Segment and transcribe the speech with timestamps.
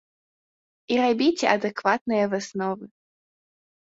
[0.93, 2.85] І рабіце адэкватныя высновы!